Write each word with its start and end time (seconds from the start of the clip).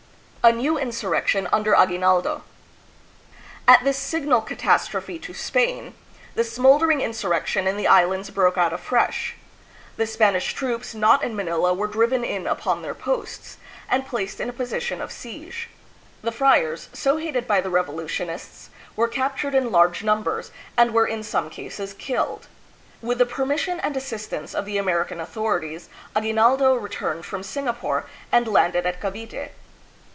A 0.43 0.51
Neiv 0.51 0.81
Insurrection 0.81 1.47
under 1.53 1.73
A^uinaldo. 1.73 2.41
At 3.67 3.83
this 3.83 3.99
sig 3.99 4.27
nal 4.27 4.41
catastrophe 4.41 5.19
to 5.19 5.35
Spain, 5.35 5.93
the 6.33 6.43
smoldering 6.43 6.99
insurrection 6.99 7.67
in 7.67 7.77
the 7.77 7.85
Islands 7.85 8.31
broke 8.31 8.57
out 8.57 8.73
afresh. 8.73 9.35
The 9.97 10.07
Spanish 10.07 10.55
troops 10.55 10.95
not 10.95 11.23
in 11.23 11.35
Manila 11.35 11.75
were 11.75 11.85
driven 11.85 12.23
in 12.23 12.47
upon 12.47 12.81
their 12.81 12.95
posts, 12.95 13.57
and 13.87 14.07
placed 14.07 14.39
in 14.39 14.49
a 14.49 14.53
position 14.53 14.99
of 14.99 15.11
siege. 15.11 15.69
The 16.23 16.31
friars, 16.31 16.89
so 16.91 17.17
hated 17.17 17.47
by 17.47 17.61
the 17.61 17.69
revolution 17.69 18.27
ists, 18.31 18.71
were 18.95 19.07
captured 19.07 19.53
in 19.53 19.71
large 19.71 20.03
numbers 20.03 20.49
and 20.75 20.91
were 20.91 21.05
in 21.05 21.21
some 21.21 21.51
cases 21.51 21.93
killed. 21.93 22.47
With 22.99 23.19
the 23.19 23.27
permission 23.27 23.79
and 23.79 23.95
assistance 23.95 24.55
of 24.55 24.65
the 24.65 24.79
American 24.79 25.19
authorities, 25.19 25.87
Aguinaldo 26.15 26.73
returned 26.73 27.27
from 27.27 27.43
Singapore, 27.43 28.05
and 28.31 28.47
landed 28.47 28.87
at 28.87 28.99
Cavite. 28.99 29.51